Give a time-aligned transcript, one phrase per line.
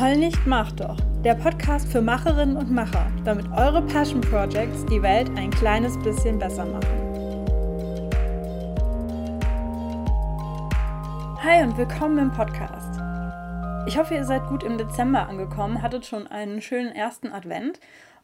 [0.00, 0.96] Heul nicht, mach doch.
[1.24, 6.38] Der Podcast für Macherinnen und Macher, damit eure Passion Projects die Welt ein kleines bisschen
[6.38, 6.86] besser machen.
[11.42, 13.00] Hi und willkommen im Podcast.
[13.88, 17.80] Ich hoffe, ihr seid gut im Dezember angekommen, hattet schon einen schönen ersten Advent.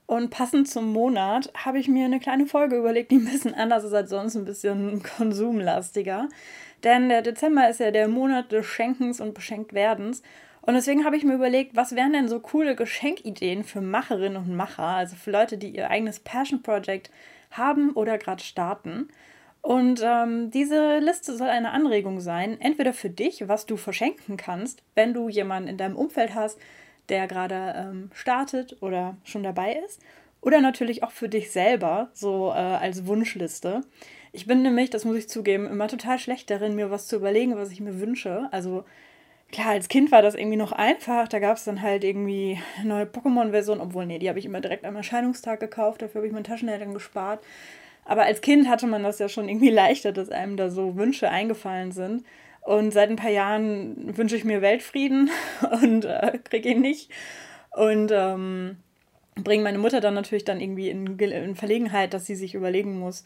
[0.07, 3.83] Und passend zum Monat habe ich mir eine kleine Folge überlegt, die ein bisschen anders
[3.83, 6.29] ist als sonst, ein bisschen konsumlastiger.
[6.85, 10.23] Denn der Dezember ist ja der Monat des Schenkens und Beschenktwerdens.
[10.67, 14.57] Und deswegen habe ich mir überlegt, was wären denn so coole Geschenkideen für Macherinnen und
[14.57, 17.11] Macher, also für Leute, die ihr eigenes Passion Project
[17.51, 19.09] haben oder gerade starten.
[19.61, 24.83] Und ähm, diese Liste soll eine Anregung sein, entweder für dich, was du verschenken kannst,
[24.95, 26.59] wenn du jemanden in deinem Umfeld hast,
[27.11, 30.01] der gerade ähm, startet oder schon dabei ist,
[30.41, 33.83] oder natürlich auch für dich selber, so äh, als Wunschliste.
[34.33, 37.57] Ich bin nämlich, das muss ich zugeben, immer total schlecht darin, mir was zu überlegen,
[37.57, 38.49] was ich mir wünsche.
[38.51, 38.85] Also
[39.53, 41.29] klar, als Kind war das irgendwie noch einfach.
[41.29, 44.85] Da gab es dann halt irgendwie neue Pokémon-Version, obwohl, nee, die habe ich immer direkt
[44.85, 47.45] am Erscheinungstag gekauft, dafür habe ich mein Taschengeld dann gespart.
[48.05, 51.31] Aber als Kind hatte man das ja schon irgendwie leichter, dass einem da so Wünsche
[51.31, 52.25] eingefallen sind.
[52.61, 55.31] Und seit ein paar Jahren wünsche ich mir Weltfrieden
[55.83, 57.11] und äh, kriege ihn nicht.
[57.71, 58.77] Und ähm,
[59.35, 63.25] bringe meine Mutter dann natürlich dann irgendwie in, in Verlegenheit, dass sie sich überlegen muss,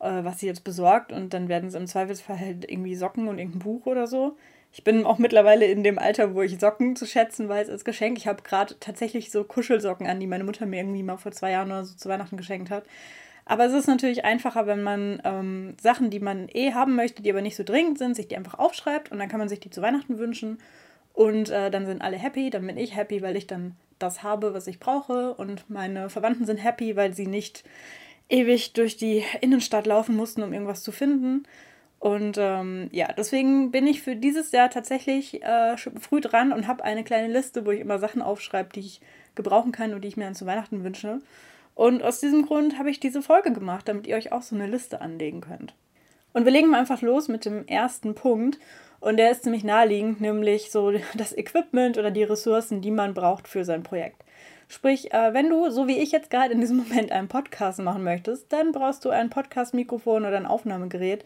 [0.00, 1.12] äh, was sie jetzt besorgt.
[1.12, 4.36] Und dann werden es im Zweifelsfall halt irgendwie Socken und irgendein Buch oder so.
[4.72, 8.18] Ich bin auch mittlerweile in dem Alter, wo ich Socken zu schätzen weiß als Geschenk.
[8.18, 11.52] Ich habe gerade tatsächlich so Kuschelsocken an, die meine Mutter mir irgendwie mal vor zwei
[11.52, 12.84] Jahren oder so zu Weihnachten geschenkt hat.
[13.44, 17.30] Aber es ist natürlich einfacher, wenn man ähm, Sachen, die man eh haben möchte, die
[17.30, 19.70] aber nicht so dringend sind, sich die einfach aufschreibt und dann kann man sich die
[19.70, 20.58] zu Weihnachten wünschen.
[21.14, 24.52] Und äh, dann sind alle happy, dann bin ich happy, weil ich dann das habe,
[24.52, 25.34] was ich brauche.
[25.34, 27.64] Und meine Verwandten sind happy, weil sie nicht
[28.28, 31.44] ewig durch die Innenstadt laufen mussten, um irgendwas zu finden.
[32.00, 36.84] Und ähm, ja, deswegen bin ich für dieses Jahr tatsächlich äh, früh dran und habe
[36.84, 39.00] eine kleine Liste, wo ich immer Sachen aufschreibe, die ich
[39.34, 41.20] gebrauchen kann und die ich mir dann zu Weihnachten wünsche.
[41.74, 44.66] Und aus diesem Grund habe ich diese Folge gemacht, damit ihr euch auch so eine
[44.66, 45.74] Liste anlegen könnt.
[46.32, 48.58] Und wir legen mal einfach los mit dem ersten Punkt.
[49.00, 53.48] Und der ist ziemlich naheliegend, nämlich so das Equipment oder die Ressourcen, die man braucht
[53.48, 54.24] für sein Projekt.
[54.68, 58.04] Sprich, äh, wenn du, so wie ich jetzt gerade in diesem Moment, einen Podcast machen
[58.04, 61.24] möchtest, dann brauchst du ein Podcast-Mikrofon oder ein Aufnahmegerät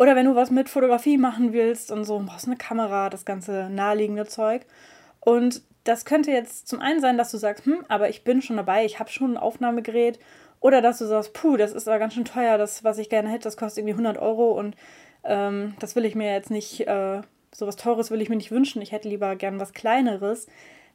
[0.00, 3.68] oder wenn du was mit Fotografie machen willst und so, brauchst eine Kamera, das ganze
[3.68, 4.62] naheliegende Zeug.
[5.20, 8.56] Und das könnte jetzt zum einen sein, dass du sagst, hm, aber ich bin schon
[8.56, 10.18] dabei, ich habe schon ein Aufnahmegerät.
[10.60, 13.28] Oder dass du sagst, puh, das ist aber ganz schön teuer, das, was ich gerne
[13.28, 14.74] hätte, das kostet irgendwie 100 Euro und
[15.22, 17.20] ähm, das will ich mir jetzt nicht, äh,
[17.54, 20.46] so Teures will ich mir nicht wünschen, ich hätte lieber gern was Kleineres.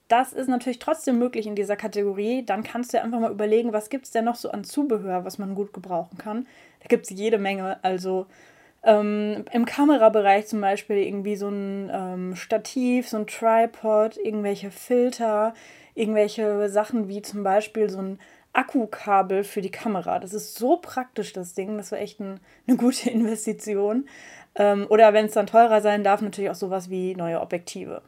[0.07, 2.43] Das ist natürlich trotzdem möglich in dieser Kategorie.
[2.43, 5.25] Dann kannst du ja einfach mal überlegen, was gibt es denn noch so an Zubehör,
[5.25, 6.47] was man gut gebrauchen kann.
[6.79, 7.83] Da gibt es jede Menge.
[7.83, 8.25] Also
[8.85, 15.55] ähm, Im Kamerabereich zum Beispiel irgendwie so ein ähm, Stativ, so ein Tripod, irgendwelche Filter,
[15.95, 18.19] irgendwelche Sachen wie zum Beispiel so ein
[18.53, 20.19] Akkukabel für die Kamera.
[20.19, 21.77] Das ist so praktisch, das Ding.
[21.77, 24.07] Das war echt ein, eine gute Investition.
[24.53, 28.03] Ähm, oder wenn es dann teurer sein darf, natürlich auch sowas wie neue Objektive.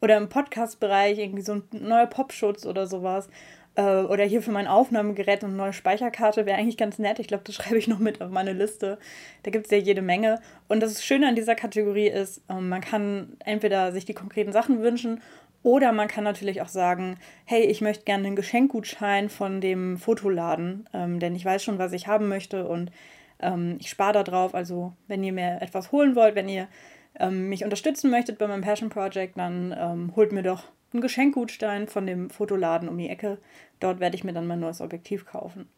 [0.00, 3.28] Oder im Podcast-Bereich irgendwie so ein neuer Popschutz oder sowas.
[3.78, 7.20] Äh, oder hier für mein Aufnahmegerät eine neue Speicherkarte wäre eigentlich ganz nett.
[7.20, 8.98] Ich glaube, das schreibe ich noch mit auf meine Liste.
[9.44, 10.40] Da gibt es ja jede Menge.
[10.66, 14.82] Und das Schöne an dieser Kategorie ist, ähm, man kann entweder sich die konkreten Sachen
[14.82, 15.22] wünschen
[15.62, 20.88] oder man kann natürlich auch sagen, hey, ich möchte gerne einen Geschenkgutschein von dem Fotoladen,
[20.92, 22.90] ähm, denn ich weiß schon, was ich haben möchte und
[23.40, 24.54] ähm, ich spare da drauf.
[24.54, 26.66] Also wenn ihr mir etwas holen wollt, wenn ihr
[27.18, 31.88] ähm, mich unterstützen möchtet bei meinem Passion Project, dann ähm, holt mir doch einen Geschenkgutschein
[31.88, 33.38] von dem Fotoladen um die Ecke.
[33.80, 35.68] Dort werde ich mir dann mein neues Objektiv kaufen.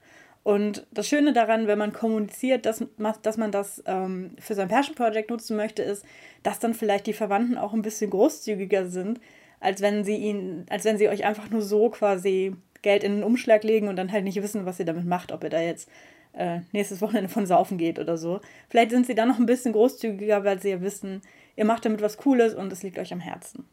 [0.43, 2.85] Und das Schöne daran, wenn man kommuniziert, dass,
[3.23, 6.05] dass man das ähm, für sein Passion Project nutzen möchte, ist,
[6.43, 9.21] dass dann vielleicht die Verwandten auch ein bisschen großzügiger sind,
[9.61, 13.25] als wenn sie ihn, als wenn sie euch einfach nur so quasi Geld in den
[13.25, 15.91] Umschlag legen und dann halt nicht wissen, was ihr damit macht, ob ihr da jetzt
[16.33, 18.41] äh, nächstes Wochenende von saufen geht oder so.
[18.71, 21.21] Vielleicht sind sie dann noch ein bisschen großzügiger, weil sie ja wissen,
[21.57, 23.69] ihr macht damit was Cooles und es liegt euch am Herzen.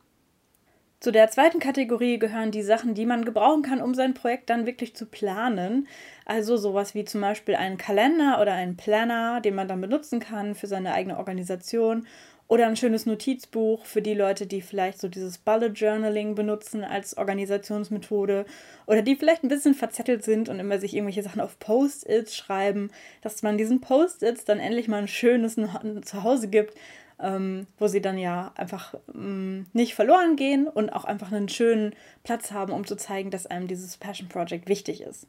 [0.99, 4.65] Zu der zweiten Kategorie gehören die Sachen, die man gebrauchen kann, um sein Projekt dann
[4.65, 5.87] wirklich zu planen.
[6.25, 10.55] Also sowas wie zum Beispiel einen Kalender oder einen Planner, den man dann benutzen kann
[10.55, 12.07] für seine eigene Organisation.
[12.47, 17.15] Oder ein schönes Notizbuch für die Leute, die vielleicht so dieses Bullet Journaling benutzen als
[17.15, 18.45] Organisationsmethode.
[18.87, 22.89] Oder die vielleicht ein bisschen verzettelt sind und immer sich irgendwelche Sachen auf Post-its schreiben,
[23.21, 25.57] dass man diesen Post-its dann endlich mal ein schönes
[26.05, 26.73] Zuhause gibt,
[27.21, 31.95] ähm, wo sie dann ja einfach ähm, nicht verloren gehen und auch einfach einen schönen
[32.23, 35.27] Platz haben, um zu zeigen, dass einem dieses Passion Project wichtig ist.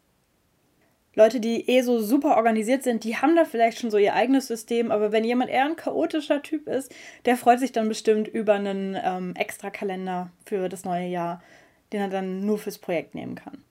[1.14, 4.46] Leute, die eh so super organisiert sind, die haben da vielleicht schon so ihr eigenes
[4.46, 6.94] System, aber wenn jemand eher ein chaotischer Typ ist,
[7.24, 11.42] der freut sich dann bestimmt über einen ähm, Extra-Kalender für das neue Jahr,
[11.92, 13.64] den er dann nur fürs Projekt nehmen kann.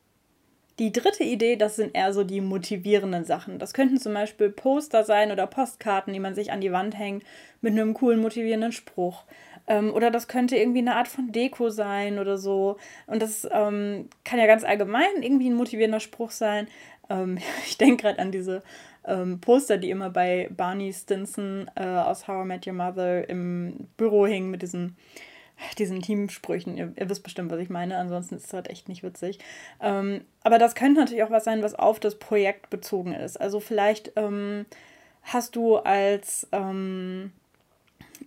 [0.79, 3.57] Die dritte Idee, das sind eher so die motivierenden Sachen.
[3.57, 7.23] Das könnten zum Beispiel Poster sein oder Postkarten, die man sich an die Wand hängt
[7.61, 9.23] mit einem coolen motivierenden Spruch.
[9.67, 12.77] Ähm, oder das könnte irgendwie eine Art von Deko sein oder so.
[13.07, 16.67] Und das ähm, kann ja ganz allgemein irgendwie ein motivierender Spruch sein.
[17.09, 18.61] Ähm, ich denke gerade an diese
[19.05, 23.87] ähm, Poster, die immer bei Barney Stinson äh, aus How I Met Your Mother im
[23.97, 24.95] Büro hingen mit diesen
[25.77, 26.77] diesen Teamsprüchen.
[26.77, 27.97] Ihr, ihr, wisst bestimmt, was ich meine.
[27.97, 29.39] Ansonsten ist es halt echt nicht witzig.
[29.81, 33.39] Ähm, aber das könnte natürlich auch was sein, was auf das Projekt bezogen ist.
[33.39, 34.65] Also vielleicht ähm,
[35.23, 37.31] hast du als, ähm,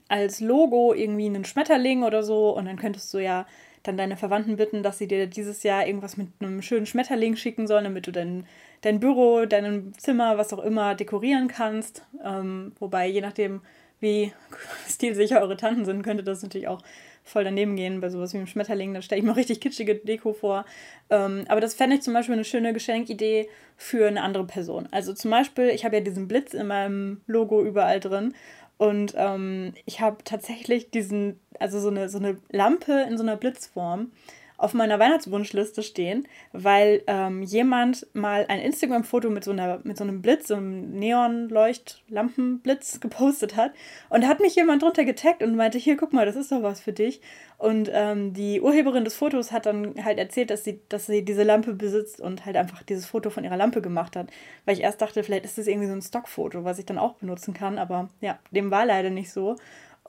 [0.08, 3.46] als Logo irgendwie einen Schmetterling oder so und dann könntest du ja
[3.82, 7.66] dann deine Verwandten bitten, dass sie dir dieses Jahr irgendwas mit einem schönen Schmetterling schicken
[7.66, 8.46] sollen, damit du dein,
[8.82, 12.04] dein Büro, dein Zimmer, was auch immer dekorieren kannst.
[12.22, 13.62] Ähm, wobei, je nachdem,
[14.00, 14.32] wie
[14.88, 16.82] stilsicher eure Tanten sind, könnte das natürlich auch
[17.22, 18.94] voll daneben gehen bei sowas wie einem Schmetterling.
[18.94, 20.64] Da stelle ich mir richtig kitschige Deko vor.
[21.10, 24.88] Ähm, aber das fände ich zum Beispiel eine schöne Geschenkidee für eine andere Person.
[24.90, 28.34] Also zum Beispiel, ich habe ja diesen Blitz in meinem Logo überall drin.
[28.78, 33.36] Und ähm, ich habe tatsächlich diesen, also so eine, so eine Lampe in so einer
[33.36, 34.10] Blitzform
[34.60, 39.54] auf meiner Weihnachtswunschliste stehen, weil ähm, jemand mal ein Instagram-Foto mit so
[39.84, 43.72] mit so einem Blitz, so einem Neon-Leucht-Lampenblitz gepostet hat.
[44.10, 46.62] Und da hat mich jemand drunter getaggt und meinte, hier, guck mal, das ist doch
[46.62, 47.22] was für dich.
[47.56, 51.42] Und ähm, die Urheberin des Fotos hat dann halt erzählt, dass sie, dass sie diese
[51.42, 54.28] Lampe besitzt und halt einfach dieses Foto von ihrer Lampe gemacht hat.
[54.66, 57.14] Weil ich erst dachte, vielleicht ist das irgendwie so ein Stockfoto, was ich dann auch
[57.14, 57.78] benutzen kann.
[57.78, 59.56] Aber ja, dem war leider nicht so.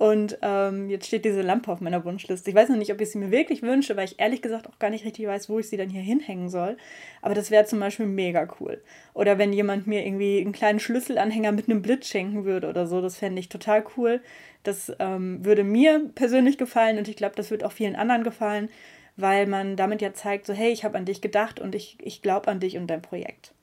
[0.01, 2.49] Und ähm, jetzt steht diese Lampe auf meiner Wunschliste.
[2.49, 4.79] Ich weiß noch nicht, ob ich sie mir wirklich wünsche, weil ich ehrlich gesagt auch
[4.79, 6.75] gar nicht richtig weiß, wo ich sie dann hier hinhängen soll.
[7.21, 8.81] Aber das wäre zum Beispiel mega cool.
[9.13, 12.99] Oder wenn jemand mir irgendwie einen kleinen Schlüsselanhänger mit einem Blitz schenken würde oder so,
[12.99, 14.21] das fände ich total cool.
[14.63, 18.69] Das ähm, würde mir persönlich gefallen und ich glaube, das wird auch vielen anderen gefallen,
[19.17, 22.23] weil man damit ja zeigt, so hey, ich habe an dich gedacht und ich, ich
[22.23, 23.53] glaube an dich und dein Projekt.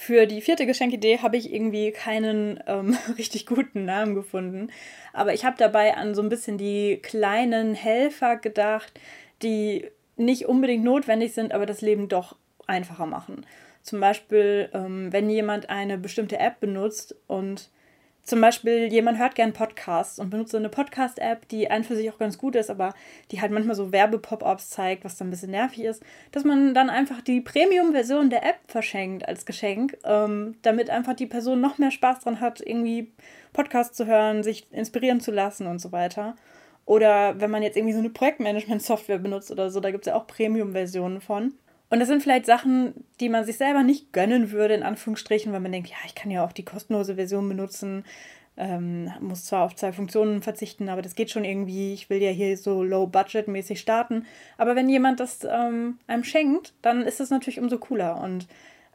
[0.00, 4.70] Für die vierte Geschenkidee habe ich irgendwie keinen ähm, richtig guten Namen gefunden.
[5.12, 8.92] Aber ich habe dabei an so ein bisschen die kleinen Helfer gedacht,
[9.42, 12.36] die nicht unbedingt notwendig sind, aber das Leben doch
[12.68, 13.44] einfacher machen.
[13.82, 17.68] Zum Beispiel, ähm, wenn jemand eine bestimmte App benutzt und
[18.28, 22.10] zum Beispiel, jemand hört gern Podcasts und benutzt so eine Podcast-App, die ein für sich
[22.10, 22.92] auch ganz gut ist, aber
[23.30, 26.90] die halt manchmal so Werbe-Pop-Ups zeigt, was dann ein bisschen nervig ist, dass man dann
[26.90, 31.90] einfach die Premium-Version der App verschenkt als Geschenk, ähm, damit einfach die Person noch mehr
[31.90, 33.12] Spaß dran hat, irgendwie
[33.54, 36.36] Podcasts zu hören, sich inspirieren zu lassen und so weiter.
[36.84, 40.16] Oder wenn man jetzt irgendwie so eine Projektmanagement-Software benutzt oder so, da gibt es ja
[40.16, 41.54] auch Premium-Versionen von.
[41.90, 45.60] Und das sind vielleicht Sachen, die man sich selber nicht gönnen würde, in Anführungsstrichen, weil
[45.60, 48.04] man denkt, ja, ich kann ja auch die kostenlose Version benutzen,
[48.58, 51.94] ähm, muss zwar auf zwei Funktionen verzichten, aber das geht schon irgendwie.
[51.94, 54.26] Ich will ja hier so low-budget-mäßig starten.
[54.58, 58.20] Aber wenn jemand das ähm, einem schenkt, dann ist das natürlich umso cooler.
[58.20, 58.48] Und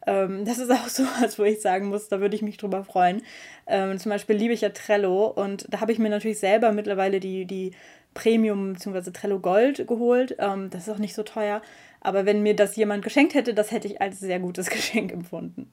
[0.06, 2.84] ähm, das ist auch so, als wo ich sagen muss, da würde ich mich drüber
[2.84, 3.24] freuen.
[3.66, 7.22] Ähm, zum Beispiel liebe ich ja Trello und da habe ich mir natürlich selber mittlerweile
[7.22, 7.72] die, die
[8.14, 9.12] Premium bzw.
[9.12, 10.36] Trello Gold geholt.
[10.40, 11.62] Ähm, das ist auch nicht so teuer.
[12.04, 15.72] Aber wenn mir das jemand geschenkt hätte, das hätte ich als sehr gutes Geschenk empfunden.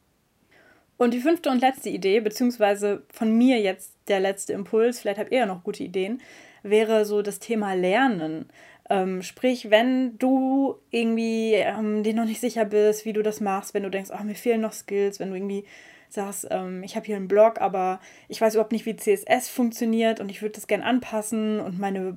[0.96, 5.32] Und die fünfte und letzte Idee, beziehungsweise von mir jetzt der letzte Impuls, vielleicht habt
[5.32, 6.20] ihr ja noch gute Ideen,
[6.62, 8.46] wäre so das Thema Lernen.
[8.88, 13.72] Ähm, sprich, wenn du irgendwie ähm, dir noch nicht sicher bist, wie du das machst,
[13.74, 15.64] wenn du denkst, oh, mir fehlen noch Skills, wenn du irgendwie
[16.12, 20.20] sagst, ähm, ich habe hier einen Blog, aber ich weiß überhaupt nicht, wie CSS funktioniert
[20.20, 22.14] und ich würde das gern anpassen und meine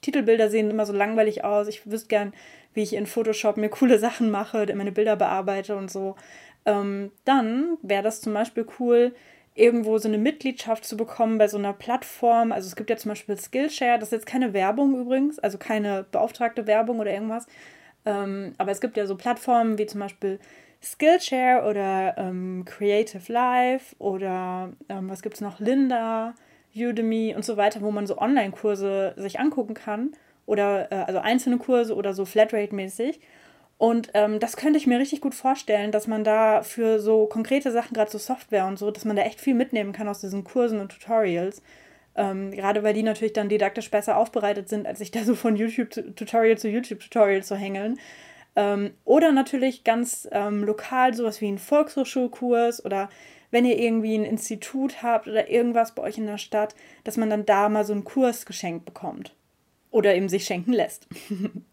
[0.00, 1.68] Titelbilder sehen immer so langweilig aus.
[1.68, 2.32] Ich wüsste gern,
[2.74, 6.16] wie ich in Photoshop mir coole Sachen mache, meine Bilder bearbeite und so.
[6.64, 9.14] Ähm, dann wäre das zum Beispiel cool,
[9.54, 12.52] irgendwo so eine Mitgliedschaft zu bekommen bei so einer Plattform.
[12.52, 16.04] Also es gibt ja zum Beispiel Skillshare, das ist jetzt keine Werbung übrigens, also keine
[16.10, 17.46] beauftragte Werbung oder irgendwas.
[18.04, 20.40] Ähm, aber es gibt ja so Plattformen wie zum Beispiel
[20.82, 26.34] Skillshare oder ähm, Creative Life oder ähm, was gibt es noch, Linda,
[26.74, 30.12] Udemy und so weiter, wo man so Online-Kurse sich angucken kann
[30.46, 33.20] oder äh, also einzelne Kurse oder so Flatrate-mäßig.
[33.78, 37.72] Und ähm, das könnte ich mir richtig gut vorstellen, dass man da für so konkrete
[37.72, 40.44] Sachen, gerade so Software und so, dass man da echt viel mitnehmen kann aus diesen
[40.44, 41.62] Kursen und Tutorials.
[42.14, 45.56] Ähm, gerade weil die natürlich dann didaktisch besser aufbereitet sind, als sich da so von
[45.56, 47.98] YouTube-Tutorial zu YouTube-Tutorial zu hängeln.
[48.54, 53.08] Ähm, oder natürlich ganz ähm, lokal sowas wie ein Volkshochschulkurs oder
[53.50, 57.30] wenn ihr irgendwie ein Institut habt oder irgendwas bei euch in der Stadt, dass man
[57.30, 59.34] dann da mal so einen Kurs geschenkt bekommt.
[59.90, 61.06] Oder eben sich schenken lässt.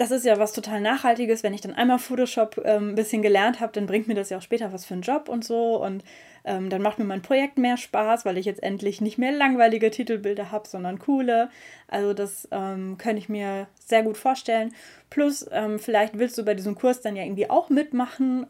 [0.00, 1.42] das ist ja was total Nachhaltiges.
[1.42, 4.38] Wenn ich dann einmal Photoshop ähm, ein bisschen gelernt habe, dann bringt mir das ja
[4.38, 5.76] auch später was für einen Job und so.
[5.76, 6.02] Und
[6.46, 9.90] ähm, dann macht mir mein Projekt mehr Spaß, weil ich jetzt endlich nicht mehr langweilige
[9.90, 11.50] Titelbilder habe, sondern coole.
[11.86, 14.72] Also das ähm, könnte ich mir sehr gut vorstellen.
[15.10, 18.46] Plus, ähm, vielleicht willst du bei diesem Kurs dann ja irgendwie auch mitmachen.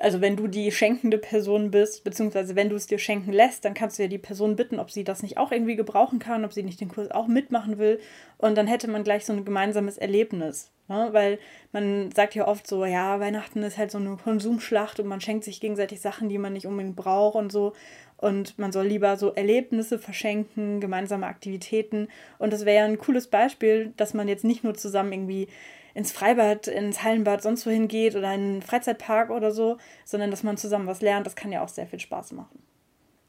[0.00, 3.74] Also wenn du die schenkende Person bist, beziehungsweise wenn du es dir schenken lässt, dann
[3.74, 6.52] kannst du ja die Person bitten, ob sie das nicht auch irgendwie gebrauchen kann, ob
[6.52, 8.00] sie nicht den Kurs auch mitmachen will.
[8.38, 10.72] Und dann hätte man gleich so ein gemeinsames Erlebnis.
[10.88, 11.08] Ne?
[11.12, 11.38] Weil
[11.72, 15.44] man sagt ja oft so, ja, Weihnachten ist halt so eine Konsumschlacht und man schenkt
[15.44, 17.72] sich gegenseitig Sachen, die man nicht unbedingt braucht und so.
[18.16, 22.08] Und man soll lieber so Erlebnisse verschenken, gemeinsame Aktivitäten.
[22.38, 25.48] Und das wäre ja ein cooles Beispiel, dass man jetzt nicht nur zusammen irgendwie
[25.94, 30.42] ins Freibad, ins Hallenbad, sonst wohin geht oder in einen Freizeitpark oder so, sondern dass
[30.42, 31.26] man zusammen was lernt.
[31.26, 32.62] Das kann ja auch sehr viel Spaß machen.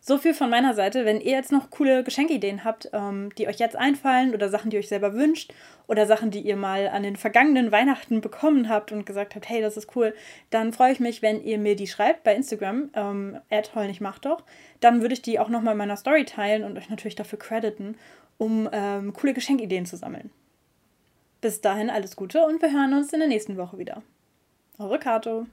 [0.07, 1.03] So viel von meiner Seite.
[1.03, 4.77] Wenn ihr jetzt noch coole Geschenkideen habt, ähm, die euch jetzt einfallen oder Sachen, die
[4.77, 5.51] ihr euch selber wünscht
[5.87, 9.61] oder Sachen, die ihr mal an den vergangenen Weihnachten bekommen habt und gesagt habt, hey,
[9.61, 10.13] das ist cool,
[10.51, 13.39] dann freue ich mich, wenn ihr mir die schreibt bei Instagram, ähm,
[14.21, 14.43] doch.
[14.79, 17.97] Dann würde ich die auch nochmal in meiner Story teilen und euch natürlich dafür crediten,
[18.37, 20.29] um ähm, coole Geschenkideen zu sammeln.
[21.45, 24.01] Bis dahin alles Gute und wir hören uns in der nächsten Woche wieder.
[24.79, 25.45] Eure Kato.